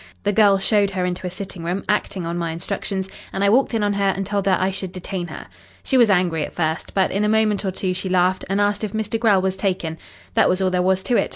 The 0.23 0.33
girl 0.33 0.57
showed 0.57 0.89
her 0.89 1.05
into 1.05 1.27
a 1.27 1.29
sitting 1.29 1.63
room, 1.63 1.83
acting 1.87 2.25
on 2.25 2.35
my 2.35 2.49
instructions, 2.49 3.07
and 3.31 3.43
I 3.43 3.49
walked 3.51 3.75
in 3.75 3.83
on 3.83 3.93
her 3.93 4.11
and 4.17 4.25
told 4.25 4.47
her 4.47 4.57
I 4.59 4.71
should 4.71 4.91
detain 4.91 5.27
her. 5.27 5.45
She 5.83 5.95
was 5.95 6.09
angry 6.09 6.43
at 6.43 6.55
first, 6.55 6.95
but 6.95 7.11
in 7.11 7.23
a 7.23 7.29
moment 7.29 7.63
or 7.63 7.69
two 7.71 7.93
she 7.93 8.09
laughed, 8.09 8.43
and 8.49 8.59
asked 8.59 8.83
if 8.83 8.93
Mr. 8.93 9.19
Grell 9.19 9.43
was 9.43 9.55
taken. 9.55 9.99
That 10.33 10.49
was 10.49 10.59
all 10.59 10.71
there 10.71 10.81
was 10.81 11.03
to 11.03 11.17
it. 11.17 11.29